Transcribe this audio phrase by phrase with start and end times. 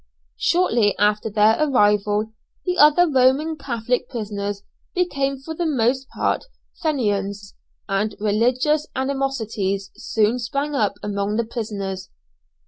[0.39, 2.33] Shortly after their arrival
[2.65, 4.63] the other Roman Catholic prisoners
[4.95, 6.45] became for the most part
[6.81, 7.53] Fenians,
[7.87, 12.09] and religious animosities soon sprang up among the prisoners.